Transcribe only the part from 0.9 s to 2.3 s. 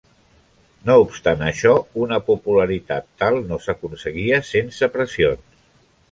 obstant això, una